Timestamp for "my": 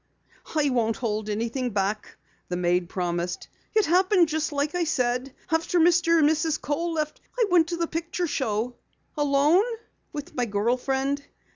10.33-10.45